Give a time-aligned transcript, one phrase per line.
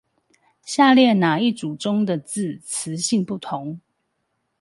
[0.63, 3.79] 下列那一組中的字詞性不同？